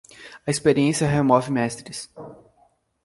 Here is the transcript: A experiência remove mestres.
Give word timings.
A 0.47 0.49
experiência 0.49 1.07
remove 1.07 1.51
mestres. 1.51 2.09